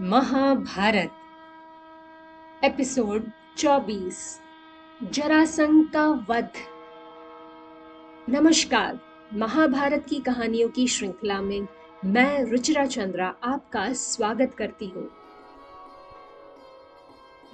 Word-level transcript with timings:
Mahabharat, 0.00 1.10
episode 2.64 3.22
24 3.56 4.40
Jarasandh 5.02 5.90
का 5.92 6.08
वध। 6.30 6.52
नमस्कार, 8.28 9.00
महाभारत 9.34 10.06
की 10.08 10.20
कहानियों 10.20 10.68
की 10.68 10.88
श्रृंखला 10.88 11.40
में 11.40 11.68
मैं 12.04 12.44
रुचिरा 12.44 12.86
चंद्रा 12.86 13.34
आपका 13.44 13.92
स्वागत 13.92 14.54
करती 14.58 14.86
हूँ। 14.86 15.10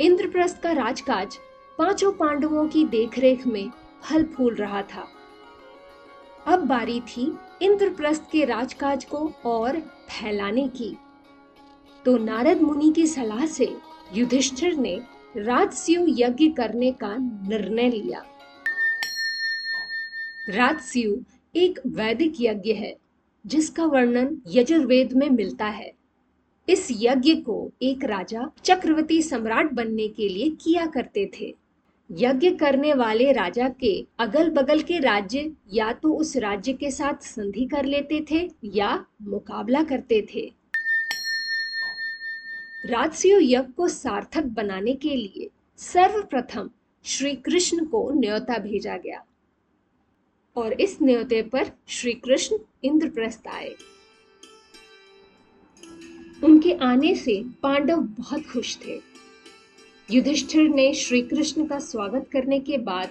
इंद्रप्रस्थ 0.00 0.62
का 0.62 0.72
राजकाज 0.72 1.36
पाँचों 1.78 2.12
पांडवों 2.12 2.68
की 2.68 2.84
देखरेख 2.84 3.46
में 3.46 3.70
फल 4.02 4.24
फूल 4.24 4.54
रहा 4.54 4.82
था। 4.82 5.08
अब 6.46 6.66
बारी 6.66 7.00
थी 7.00 7.38
इंद्रप्रस्थ 7.62 8.24
के 8.32 8.44
राजकाज 8.44 9.04
को 9.04 9.32
और 9.44 9.80
फैलाने 9.80 10.68
की। 10.68 10.96
तो 12.04 12.16
नारद 12.16 12.60
मुनि 12.60 12.92
की 12.96 13.06
सलाह 13.06 13.46
से 13.46 13.76
युधिष्ठिर 14.14 14.76
ने 14.76 15.00
राजस्यु 15.36 16.06
यज्ञ 16.08 16.48
करने 16.48 16.92
का 16.92 17.16
निर्णय 17.48 17.90
लिया। 17.90 18.24
राजस्यु 20.48 21.16
एक 21.56 21.80
वैदिक 21.86 22.34
यज्ञ 22.40 22.72
है, 22.72 22.96
जिसका 23.46 23.84
वर्णन 23.84 24.42
यजुर्वेद 24.48 25.12
में 25.12 25.30
मिलता 25.30 25.66
है। 25.66 25.92
इस 26.68 26.88
यज्ञ 26.90 27.34
को 27.34 27.70
एक 27.82 28.04
राजा 28.04 28.50
चक्रवर्ती 28.64 29.22
सम्राट 29.22 29.72
बनने 29.72 30.08
के 30.08 30.28
लिए 30.28 30.50
किया 30.50 30.86
करते 30.86 31.30
थे। 31.40 31.54
यज्ञ 32.12 32.50
करने 32.50 32.94
वाले 32.94 33.32
राजा 33.32 33.68
के 33.68 34.06
अगल 34.18 34.50
बगल 34.50 34.80
के 34.80 34.98
राज्य 34.98 35.52
या 35.72 35.92
तो 35.92 36.14
उस 36.14 36.36
राज्य 36.36 36.72
के 36.72 36.90
साथ 36.90 37.14
संधि 37.14 37.66
कर 37.66 37.84
लेते 37.84 38.24
थे 38.30 38.50
या 38.64 39.06
मुकाबला 39.22 39.82
करते 39.82 40.26
थे। 40.34 40.63
राजस्व 42.84 43.28
यज्ञ 43.28 43.56
को 43.56 43.88
सार्थक 43.88 44.42
बनाने 44.42 44.94
के 44.94 45.16
लिए 45.16 45.50
सर्वप्रथम 45.76 46.70
श्री 47.04 47.36
कृष्ण 47.36 47.84
को 47.84 48.12
न्योता 48.12 48.58
भेजा 48.58 48.96
गया। 48.96 49.24
और 50.56 50.80
इस 50.80 50.98
न्योते 51.02 51.42
पर 51.42 51.70
श्री 51.88 52.12
कृष्ण 52.12 52.56
इंद्रप्रस्थ 52.84 53.46
आए। 53.46 53.74
उनके 56.44 56.72
आने 56.72 57.14
से 57.14 57.44
पांडव 57.62 57.96
बहुत 57.96 58.42
खुश 58.46 58.78
थे। 58.86 59.00
युधिष्ठिर 60.10 60.68
ने 60.68 60.94
श्री 60.94 61.22
कृष्ण 61.22 61.66
का 61.66 61.78
स्वागत 61.78 62.28
करने 62.32 62.60
के 62.60 62.78
बाद 62.78 63.10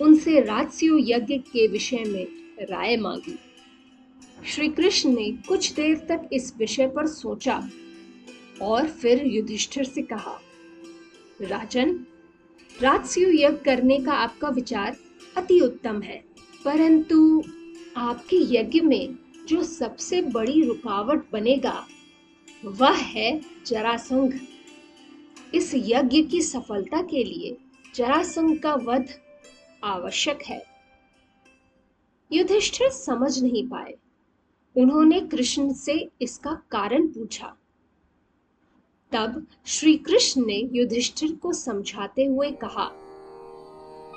उनसे 0.00 0.40
राजस्व 0.40 0.96
यज्ञ 1.00 1.38
के 1.38 1.66
विषय 1.66 2.04
में 2.06 2.26
राय 2.60 2.96
मांगी। 2.96 3.38
श्री 4.46 4.68
कृष्ण 4.68 5.10
ने 5.10 5.32
कुछ 5.32 5.72
देर 5.72 5.96
तक 5.96 6.28
इस 6.32 6.56
विषय 6.56 6.86
पर 6.86 7.06
सोचा 7.06 7.70
और 8.62 8.88
फिर 8.88 9.26
युधिष्ठिर 9.26 9.84
से 9.84 10.02
कहा, 10.02 10.40
राजन 11.40 12.06
राजस्व 12.82 13.20
यज्ञ 13.20 13.64
करने 13.64 14.00
का 14.00 14.12
आपका 14.12 14.48
विचार 14.48 14.96
अति 15.36 15.60
उत्तम 15.60 16.02
है, 16.02 16.24
परंतु 16.64 17.44
आपके 17.96 18.36
यज्ञ 18.36 18.80
में 18.80 19.18
जो 19.46 19.62
सबसे 19.62 20.22
बड़ी 20.22 20.62
रुकावट 20.62 21.24
बनेगा, 21.32 21.86
वह 22.64 22.92
है 22.92 23.40
जरासंघ। 23.66 24.38
इस 25.54 25.72
यज्ञ 25.74 26.22
की 26.22 26.42
सफलता 26.42 27.02
के 27.02 27.24
लिए 27.24 27.56
जरासंघ 27.94 28.58
का 28.58 28.74
वध 28.74 29.20
आवश्यक 29.84 30.42
है। 30.42 30.64
युधिष्ठिर 32.32 32.90
समझ 32.90 33.42
नहीं 33.42 33.68
पाए। 33.68 33.94
उन्होंने 34.76 35.20
कृष्ण 35.20 35.72
से 35.72 36.10
इसका 36.22 36.62
कारण 36.70 37.06
पूछा। 37.06 37.56
तब 39.14 39.46
श्री 39.66 39.96
कृष्ण 39.96 40.46
ने 40.46 40.70
युधिष्ठिर 40.72 41.34
को 41.34 41.52
समझाते 41.52 42.24
हुए 42.24 42.50
कहा, 42.50 42.90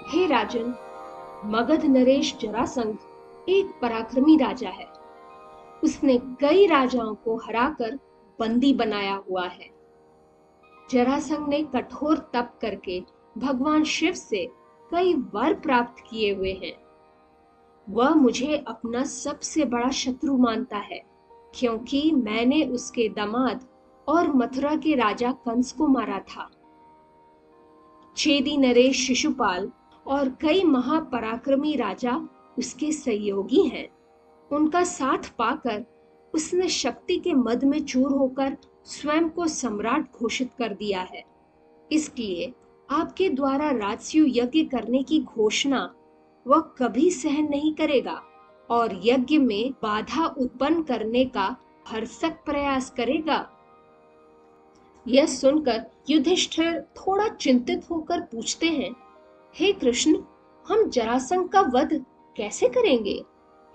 हे 0.09 0.25
राजन, 0.27 0.73
मगध 1.45 1.85
नरेश 1.85 2.35
जरासंध 2.41 2.97
एक 3.49 3.65
पराक्रमी 3.81 4.37
राजा 4.37 4.69
है। 4.69 4.87
उसने 5.83 6.17
कई 6.17 6.65
राजाओं 6.67 7.15
को 7.15 7.35
हराकर 7.37 7.95
बंदी 8.39 8.73
बनाया 8.73 9.23
हुआ 9.29 9.45
है। 9.47 9.69
जरासंघ 10.91 11.47
ने 11.49 11.63
कठोर 11.63 12.17
तप 12.17 12.59
करके 12.61 13.03
भगवान 13.37 13.83
शिव 13.83 14.13
से 14.13 14.45
कई 14.91 15.13
वर 15.13 15.53
प्राप्त 15.53 16.03
किए 16.09 16.35
हुए 16.35 16.53
हैं। 16.53 16.75
वह 17.89 18.09
मुझे 18.09 18.63
अपना 18.67 19.03
सबसे 19.03 19.65
बड़ा 19.65 19.89
शत्रु 19.89 20.37
मानता 20.37 20.77
है, 20.77 21.03
क्योंकि 21.55 22.11
मैंने 22.11 22.63
उसके 22.63 23.09
दामाद 23.09 23.67
और 24.07 24.33
मथुरा 24.33 24.75
के 24.75 24.95
राजा 24.95 25.31
कंस 25.31 25.71
को 25.71 25.87
मारा 25.87 26.19
था। 26.19 26.49
छेदी 28.17 28.57
नरेश 28.57 29.07
शिशुपाल 29.07 29.71
और 30.07 30.29
कई 30.29 30.63
महापराक्रमी 30.63 31.75
राजा 31.75 32.27
उसके 32.59 32.91
सहयोगी 32.91 33.63
हैं। 33.63 33.87
उनका 34.51 34.83
साथ 34.83 35.17
पाकर 35.17 35.85
उसने 36.33 36.67
शक्ति 36.67 37.17
के 37.17 37.33
मद 37.33 37.63
में 37.63 37.85
चूर 37.85 38.11
होकर 38.11 38.57
स्वयं 38.85 39.29
को 39.29 39.47
सम्राट 39.47 40.11
घोषित 40.11 40.51
कर 40.59 40.73
दिया 40.73 41.01
है। 41.01 41.23
इसलिए 41.91 42.53
आपके 42.89 43.29
द्वारा 43.29 43.69
राजस्व 43.69 44.25
यज्ञ 44.27 44.63
करने 44.63 45.03
की 45.03 45.19
घोषणा 45.19 45.95
वह 46.47 46.59
कभी 46.59 47.11
सहन 47.11 47.49
नहीं 47.49 47.73
करेगा 47.73 48.21
और 48.69 49.01
यज्ञ 49.03 49.37
में 49.37 49.71
बाधा 49.71 50.25
उत्पन्न 50.27 50.81
करने 50.83 51.25
का 51.25 51.55
भरसक 51.91 52.31
प्रयास 52.45 52.89
करेगा। 52.89 53.49
यह 55.07 55.25
सुनकर 55.25 55.85
युधिष्ठिर 56.09 56.81
थोड़ा 56.81 57.27
चिंतित 57.27 57.89
होकर 57.91 58.21
पूछते 58.21 58.67
हैं, 58.67 58.95
हे 59.55 59.73
कृष्ण, 59.73 60.17
हम 60.67 60.89
जरासंध 60.89 61.49
का 61.49 61.61
वध 61.61 62.05
कैसे 62.37 62.67
करेंगे? 62.67 63.23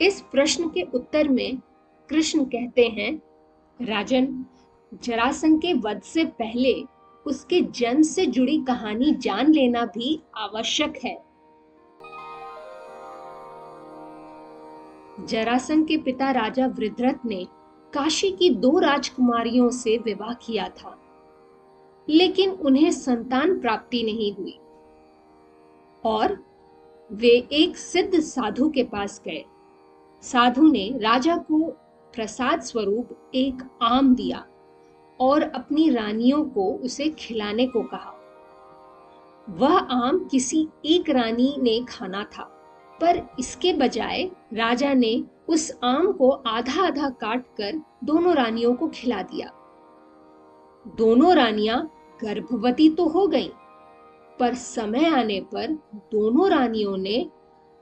इस 0.01 0.21
प्रश्न 0.21 0.69
के 0.69 0.83
उत्तर 0.83 1.29
में 1.29 1.59
कृष्ण 2.09 2.45
कहते 2.45 2.83
हैं, 2.89 3.23
राजन 3.85 4.47
जरासंध 5.05 5.61
के 5.63 5.73
वध 5.73 6.03
से 6.03 6.25
पहले 6.25 6.85
उसके 7.27 7.61
जन्म 7.61 8.03
से 8.03 8.27
जुड़ी 8.27 8.59
कहानी 8.59 9.15
जान 9.15 9.53
लेना 9.53 9.85
भी 9.85 10.23
आवश्यक 10.37 11.01
है। 11.05 11.25
जरासंध 15.27 15.89
के 15.89 15.97
पिता 15.97 16.31
राजा 16.31 16.67
वृद्रथ 16.67 17.27
ने 17.27 17.47
काशी 17.93 18.31
की 18.31 18.51
दो 18.51 18.79
राजकुमारियों 18.79 19.71
से 19.71 19.99
विवाह 19.99 20.35
किया 20.35 20.69
था। 20.69 20.99
लेकिन 22.09 22.51
उन्हें 22.51 22.91
संतान 22.91 23.61
प्राप्ति 23.61 24.03
नहीं 24.03 24.35
हुई। 24.35 24.59
और 26.05 26.45
वे 27.13 27.49
एक 27.53 27.77
सिद्ध 27.77 28.21
साधु 28.21 28.71
के 28.71 28.83
पास 28.83 29.23
गए। 29.25 29.45
साधु 30.23 30.73
ने 30.73 30.99
राजा 30.99 31.37
को 31.37 31.71
प्रसाद 32.15 32.61
स्वरूप 32.61 33.33
एक 33.35 33.79
आम 33.83 34.15
दिया 34.15 34.47
और 35.21 35.43
अपनी 35.43 35.91
रानियों 35.91 36.45
को 36.45 36.73
उसे 36.75 37.09
खिलाने 37.09 37.67
को 37.67 37.83
कहा। 37.83 38.19
वह 39.51 39.79
आम 39.79 40.29
किसी 40.31 40.69
एक 40.85 41.11
रानी 41.11 41.57
ने 41.59 41.85
खाना 41.89 42.25
था, 42.25 42.45
पर 43.01 43.31
इसके 43.39 43.73
बजाय 43.73 44.31
राजा 44.53 44.95
ने 44.95 45.25
उस 45.49 45.79
आम 45.85 46.13
को 46.13 46.31
आधा 46.31 46.87
आधा 46.87 47.09
काट 47.09 47.47
कर 47.47 47.83
दोनों 48.05 48.35
रानियों 48.35 48.75
को 48.75 48.89
खिला 48.89 49.23
दिया। 49.23 49.53
दोनों 50.87 51.35
रानियाँ 51.35 51.83
गर्भवती 52.21 52.89
तो 52.91 53.07
हो 53.09 53.27
गईं, 53.27 53.49
पर 54.41 54.55
समय 54.55 55.05
आने 55.07 55.41
पर 55.41 55.73
दोनों 56.13 56.49
रानियों 56.51 56.97
ने 56.97 57.27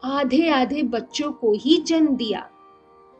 आधे 0.03 0.49
आधे 0.49 0.83
बच्चों 0.83 1.31
को 1.33 1.53
ही 1.53 1.77
जन्म 1.77 2.17
दिया। 2.17 2.49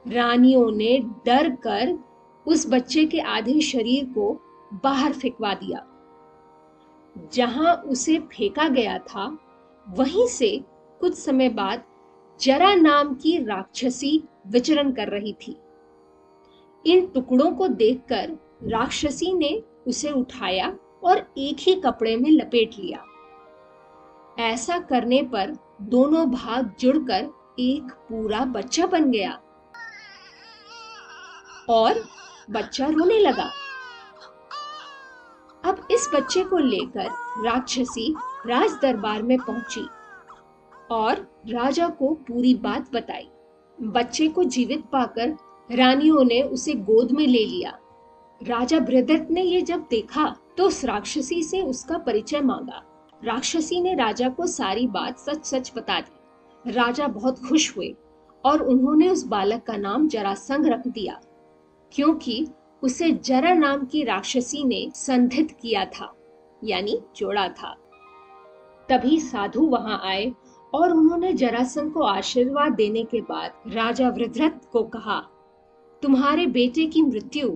रानियों 0.07 0.71
ने 0.71 0.99
डर 1.27 1.49
कर 1.57 1.99
उस 2.47 2.67
बच्चे 2.71 3.05
के 3.05 3.21
आधे 3.21 3.61
शरीर 3.61 4.05
को 4.05 4.33
बाहर 4.85 5.13
फेंकवा 5.13 5.55
दिया। 5.55 5.87
जहाँ 7.33 7.75
उसे 7.87 8.19
फेंका 8.33 8.69
गया 8.69 8.99
था 8.99 9.27
वहीं 9.87 10.27
से 10.27 10.57
कुछ 11.01 11.15
समय 11.15 11.49
बाद 11.49 11.83
जरा 12.41 12.75
नाम 12.75 13.15
की 13.15 13.37
राक्षसी 13.45 14.23
विचरण 14.47 14.93
कर 14.93 15.09
रही 15.09 15.33
थी। 15.33 15.57
इन 16.85 17.07
टुकड़ों 17.07 17.51
को 17.53 17.69
देखकर 17.69 18.39
राक्षसी 18.63 19.33
ने 19.33 19.63
उसे 19.87 20.11
उठाया 20.11 20.73
और 21.05 21.19
एक 21.39 21.57
ही 21.61 21.75
कपड़े 21.75 22.17
में 22.17 22.31
लपेट 22.31 22.71
लिया। 22.79 23.05
ऐसा 24.39 24.79
करने 24.79 25.23
पर 25.23 25.57
दोनों 25.83 26.31
भाग 26.31 26.75
जुड़कर 26.81 27.29
एक 27.59 27.93
पूरा 28.09 28.45
बच्चा 28.45 28.87
बन 28.87 29.11
गया 29.11 29.33
और 31.69 32.05
बच्चा 32.51 32.87
रोने 32.87 33.19
लगा। 33.19 33.51
अब 35.65 35.87
इस 35.91 36.11
बच्चे 36.15 36.45
को 36.45 36.59
लेकर 36.59 37.09
राक्षसी 37.45 38.15
राज 38.47 38.79
दरबार 38.83 39.23
में 39.23 39.39
पहुँची 39.39 39.87
और 40.91 41.27
राजा 41.49 41.89
को 41.89 42.15
पूरी 42.29 42.55
बात 42.55 42.93
बताई। 42.95 43.29
बच्चे 43.79 44.29
को 44.29 44.45
जीवित 44.45 44.85
पाकर 44.93 45.37
रानियों 45.71 46.25
ने 46.25 46.43
उसे 46.43 46.75
गोद 46.75 47.13
में 47.13 47.27
ले 47.27 47.45
लिया। 47.47 47.79
राजा 48.41 48.79
बृहदत्त 48.81 49.31
ने 49.31 49.43
ये 49.43 49.61
जब 49.63 49.81
देखा 49.91 50.25
तो 50.57 50.67
उस 50.67 50.85
राक्षसी 50.85 51.43
से 51.43 51.61
उसका 51.63 51.99
परिचय 51.99 52.41
मांगा। 52.41 52.83
राक्षसी 53.23 53.81
ने 53.81 53.95
राजा 53.95 54.29
को 54.29 54.47
सारी 54.47 54.87
बात 54.87 55.19
सच 55.19 55.45
सच 55.45 55.73
बता 55.77 56.01
दी। 56.01 56.73
राजा 56.73 57.07
बहुत 57.09 57.39
खुश 57.49 57.77
हुए 57.77 57.95
और 58.45 58.63
उन्होंने 58.63 59.09
उस 59.09 59.27
बालक 59.27 59.63
का 59.63 59.77
नाम 59.77 60.09
जरासंग 60.09 60.67
रख 60.67 60.87
दिया, 60.89 61.21
क्योंकि 61.93 62.47
उसे 62.83 63.11
जरा 63.13 63.53
नाम 63.55 63.85
की 63.87 64.03
राक्षसी 64.05 64.65
ने 64.65 64.87
संधित 64.95 65.51
किया 65.53 65.85
था, 65.87 66.13
यानी 66.63 66.99
जोड़ा 67.17 67.49
था। 67.49 67.75
तभी 68.89 69.19
साधु 69.21 69.67
वहाँ 69.67 70.01
आए 70.05 70.33
और 70.73 70.93
उन्होंने 70.93 71.33
जरासंध 71.35 71.93
को 71.93 72.03
आशीर्वाद 72.03 72.73
देने 72.73 73.03
के 73.05 73.21
बाद 73.23 73.75
राजा 73.75 74.09
वृद्रथ 74.09 74.71
को 74.73 74.83
कहा, 74.85 75.21
तुम्हारे 76.03 76.47
बेटे 76.49 76.87
की 76.87 77.03
मृत्यु 77.03 77.51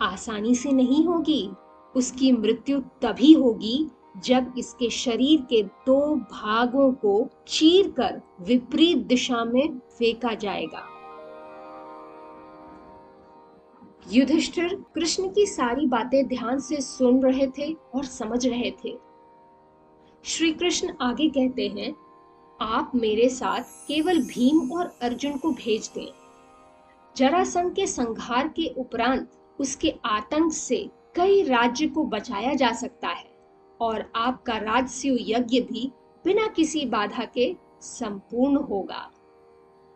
आसानी 0.00 0.54
से 0.54 0.72
नहीं 0.72 1.04
होगी। 1.06 1.50
उसकी 1.96 2.32
मृत्यु 2.32 2.80
तभी 2.80 3.32
होगी 3.32 3.90
जब 4.24 4.54
इसके 4.58 4.90
शरीर 4.90 5.40
के 5.40 5.62
दो 5.62 6.16
भागों 6.16 6.92
को 6.92 7.28
चीर 7.48 7.90
कर 7.90 8.20
विपरीत 8.40 8.98
दिशा 8.98 9.44
में 9.44 9.78
फेंका 9.78 10.34
जाएगा। 10.34 10.86
युधिष्ठिर 14.12 14.84
कृष्ण 14.94 15.28
की 15.28 15.46
सारी 15.46 15.86
बातें 15.86 16.28
ध्यान 16.28 16.60
से 16.60 16.80
सुन 16.80 17.22
रहे 17.22 17.46
थे 17.46 17.72
और 17.94 18.04
समझ 18.04 18.46
रहे 18.46 18.70
थे। 18.84 18.96
श्री 20.24 20.52
कृष्ण 20.52 20.92
आगे 21.00 21.28
कहते 21.28 21.68
हैं, 21.68 21.94
आप 22.60 22.92
मेरे 22.94 23.28
साथ 23.28 23.60
केवल 23.60 24.22
भीम 24.22 24.72
और 24.72 24.92
अर्जुन 25.02 25.36
को 25.36 25.50
भेज 25.50 25.90
दें। 25.94 26.08
जरासंध 27.16 27.74
के 27.74 27.86
संघार 27.86 28.48
के 28.48 28.74
उपरांत 28.76 29.30
उसके 29.60 29.94
आतंक 30.04 30.52
से 30.52 30.90
कई 31.16 31.42
राज्य 31.42 31.86
को 31.86 32.04
बचाया 32.04 32.54
जा 32.54 32.72
सकता 32.72 33.08
है 33.08 33.30
और 33.80 34.12
आपका 34.16 34.56
राजस्व 34.56 35.16
यज्ञ 35.20 35.60
भी 35.60 35.92
बिना 36.24 36.46
किसी 36.46 36.84
बाधा 36.86 37.24
के 37.24 37.56
संपूर्ण 37.80 38.56
होगा। 38.56 39.10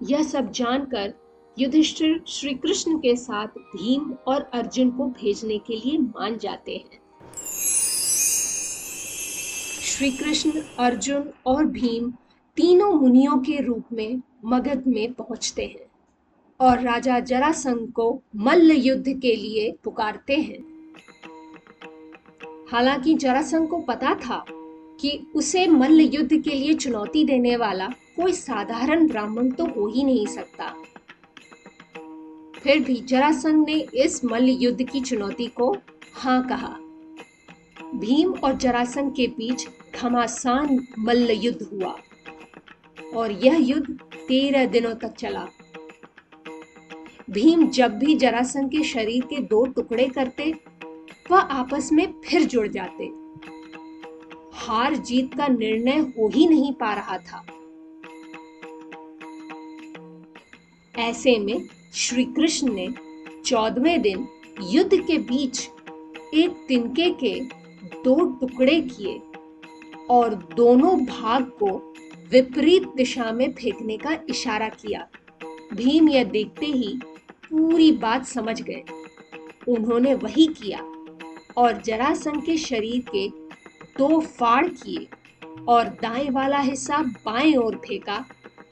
यह 0.03 0.23
सब 0.23 0.50
जानकर 0.50 1.14
युधिष्ठिर 1.59 2.25
श्री 2.29 2.55
कृष्ण 2.55 2.99
के 2.99 3.17
साथ 3.17 3.47
भीम 3.47 4.12
और 4.26 4.43
अर्जुन 4.43 4.91
को 4.91 5.06
भेजने 5.06 5.59
के 5.59 5.76
लिए 5.76 5.99
मान 5.99 6.38
जाते 6.38 6.76
हैं। 6.76 7.00
श्री 9.82 10.11
कृष्ण 10.11 10.50
अर्जुन 10.79 11.32
और 11.47 11.64
भीम 11.64 12.11
तीनों 12.56 12.93
मुनियों 12.93 13.38
के 13.38 13.62
रूप 13.62 13.85
में 13.93 14.23
मगध 14.44 14.82
में 14.87 15.12
पहुँचते 15.12 15.64
हैं। 15.64 15.92
और 16.62 16.81
राजा 16.81 17.20
जरासंघ 17.20 17.93
को 17.93 18.23
मल्ल 18.37 18.73
युद्ध 18.73 19.20
के 19.20 19.35
लिए 19.37 19.70
पुकारते 19.85 20.37
हैं। 20.37 20.59
हालाँकि 22.73 23.14
जरासंध 23.14 23.69
को 23.69 23.79
पता 23.79 24.14
था 24.14 24.44
कि 25.00 25.26
उसे 25.35 25.67
मल्ल 25.67 26.00
युद्ध 26.00 26.43
के 26.43 26.50
लिए 26.50 26.75
चुनौती 26.75 27.25
देने 27.25 27.56
वाला 27.56 27.87
कोई 28.17 28.32
साधारण 28.32 29.06
ब्राह्मण 29.09 29.50
तो 29.50 29.67
हो 29.67 29.87
ही 29.88 30.05
नहीं 30.05 30.26
सकता। 30.26 30.75
फिर 32.61 32.81
भी 32.81 33.00
जरासंघ 33.00 33.67
ने 33.67 33.75
इस 33.75 34.25
मल्ल 34.25 34.49
युद्ध 34.49 34.82
की 34.82 35.00
चुनौती 35.00 35.47
को 35.47 35.76
हाँ 36.14 36.47
कहा। 36.49 36.76
भीम 37.94 38.32
और 38.32 38.56
जरासंघ 38.56 39.12
के 39.14 39.26
बीच 39.26 39.67
घमासान 40.00 40.87
मल्ल 40.99 41.31
युद्ध 41.31 41.62
हुआ 41.62 41.97
और 43.14 43.32
यह 43.32 43.56
युद्ध 43.56 43.91
तेरह 44.29 44.67
दिनों 44.67 44.94
तक 44.94 45.14
चला। 45.14 45.49
भीम 47.31 47.69
जब 47.69 47.99
भी 47.99 48.15
जरासंध 48.15 48.71
के 48.71 48.83
शरीर 48.85 49.25
के 49.25 49.37
दो 49.37 49.67
टुकड़े 49.67 50.09
करते, 50.09 50.55
वह 51.31 51.39
आपस 51.39 51.89
में 51.93 52.15
फिर 52.25 52.45
जुड़ 52.45 52.69
जाते। 52.69 53.05
हार 54.53 54.97
जीत 54.97 55.35
का 55.35 55.47
निर्णय 55.47 55.99
हो 55.99 56.29
ही 56.29 56.47
नहीं 56.47 56.73
पा 56.73 56.95
रहा 56.95 57.19
था। 57.19 57.45
ऐसे 60.99 61.39
में 61.39 61.69
श्री 61.95 62.25
कृष्ण 62.25 62.73
ने 62.73 62.89
चौदवे 63.45 63.99
दिन 63.99 64.29
युद्ध 64.63 64.95
के 64.95 65.19
बीच 65.19 65.69
एक 66.35 66.65
तिनके 66.69 67.11
के 67.11 67.41
दो 68.05 68.25
टुकड़े 68.25 68.81
किए 68.81 69.21
और 70.11 70.35
दोनों 70.57 71.05
भाग 71.05 71.45
को 71.45 71.95
विपरीत 72.33 72.83
दिशा 72.97 73.33
में 73.33 73.53
फेंकने 73.53 73.97
का 73.97 74.19
इशारा 74.29 74.69
किया। 74.69 75.09
भीम 75.75 76.09
यह 76.09 76.25
देखते 76.25 76.67
ही 76.67 77.01
पूरी 77.52 77.90
बात 77.93 78.26
समझ 78.26 78.60
गए। 78.62 78.82
उन्होंने 79.69 80.14
वही 80.14 80.46
किया 80.46 80.78
और 81.56 81.81
जरासंध 81.82 82.44
के 82.44 82.56
शरीर 82.56 83.04
के 83.16 83.28
दो 83.99 84.20
फाड़ 84.20 84.66
किए 84.69 85.06
और 85.69 85.88
दाएँ 86.02 86.31
वाला 86.31 86.58
हिस्सा 86.58 86.99
बाएँ 87.26 87.56
ओर 87.56 87.76
फेंका 87.76 88.25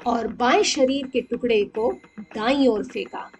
और 0.06 0.28
बाएँ 0.28 0.62
शरीर 0.64 1.06
के 1.06 1.20
टुकड़े 1.20 1.64
को 1.64 1.92
दाई 2.20 2.66
ओर 2.66 2.84
फेंका। 2.84 3.30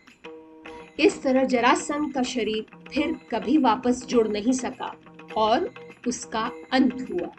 इस 1.00 1.22
तरह 1.22 1.44
जरासंध 1.44 2.12
का 2.14 2.22
शरीर 2.22 2.66
फिर 2.92 3.16
कभी 3.30 3.56
वापस 3.58 4.04
जुड़ 4.06 4.28
नहीं 4.28 4.52
सका 4.52 4.94
और 5.36 5.70
उसका 6.08 6.50
अंत 6.72 7.06
हुआ। 7.10 7.30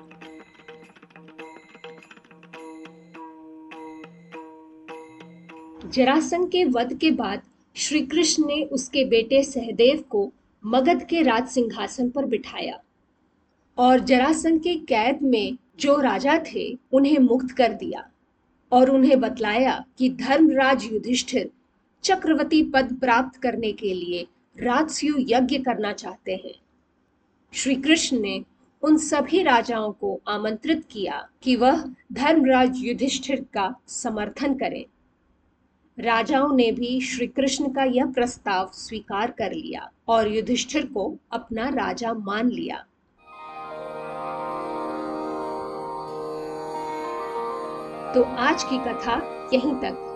जरासंध 5.85 6.49
के 6.51 6.65
वध 6.65 6.97
के 6.97 7.11
बाद 7.11 7.41
श्री 7.75 8.01
कृष्ण 8.01 8.45
ने 8.45 8.63
उसके 8.63 9.05
बेटे 9.05 9.43
सहदेव 9.43 10.03
को 10.09 10.31
मगध 10.65 11.05
के 11.05 11.21
राज 11.21 11.47
सिंहासन 11.47 12.09
पर 12.09 12.25
बिठाया 12.25 12.79
और 13.77 13.99
जरासंध 13.99 14.61
के 14.61 14.75
कैद 14.75 15.21
में 15.21 15.57
जो 15.79 15.99
राजा 15.99 16.37
थे, 16.37 16.77
उन्हें 16.91 17.19
मुक्त 17.19 17.51
कर 17.51 17.73
दिया 17.73 18.11
और 18.71 18.89
उन्हें 18.89 19.19
बतलाया 19.19 19.85
कि 19.97 20.09
धर्मराज 20.09 20.83
युधिष्ठिर 20.93 21.49
चक्रवर्ती 22.03 22.63
पद 22.63 22.97
प्राप्त 22.99 23.41
करने 23.41 23.71
के 23.71 23.93
लिए 23.93 24.27
राजस्यु 24.59 25.13
यज्ञ 25.19 25.57
करना 25.57 25.93
चाहते 25.93 26.35
हैं। 26.35 26.53
श्री 27.53 27.75
कृष्ण 27.75 28.19
ने 28.19 28.43
उन 28.83 28.97
सभी 28.97 29.43
राजाओं 29.43 29.91
को 29.91 30.21
आमंत्रित 30.27 30.83
किया 30.91 31.29
कि 31.41 31.55
वह 31.55 31.83
धर्मराज 32.13 32.77
युधिष्ठिर 32.77 33.45
का 33.53 33.75
समर्थन 33.87 34.53
करें। 34.53 34.85
राजाओं 35.99 36.55
ने 36.55 36.71
भी 36.71 37.01
श्री 37.01 37.27
कृष्ण 37.27 37.69
का 37.73 37.83
यह 37.83 38.05
प्रस्ताव 38.05 38.69
स्वीकार 38.73 39.31
कर 39.31 39.51
लिया 39.51 39.91
और 40.07 40.27
युधिष्ठिर 40.27 40.85
को 40.85 41.15
अपना 41.31 41.69
राजा 41.69 42.13
मान 42.13 42.49
लिया। 42.49 42.77
तो 48.13 48.23
आज 48.23 48.63
की 48.63 48.77
कथा 48.77 49.49
यहीं 49.53 49.75
तक। 49.75 50.07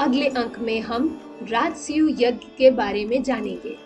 अगले 0.00 0.28
अंक 0.28 0.58
में 0.58 0.80
हम 0.80 1.20
राजस्यु 1.42 2.08
यज्ञ 2.08 2.46
के 2.58 2.70
बारे 2.70 3.04
में 3.04 3.22
जानेंगे। 3.22 3.78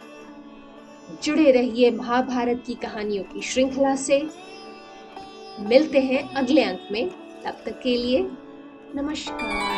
जुड़े 1.23 1.52
रहिए 1.52 1.90
महाभारत 1.90 2.64
की 2.66 2.75
कहानियों 2.75 3.25
की 3.25 3.42
श्रृंखला 3.42 3.97
से। 3.97 4.28
मिलते 5.61 6.00
हैं 6.00 6.35
अगले 6.35 6.62
अंक 6.62 6.88
में। 6.92 7.09
तब 7.45 7.57
तक 7.66 7.81
के 7.83 7.97
लिए 7.97 8.31
नमस्कार। 8.95 9.77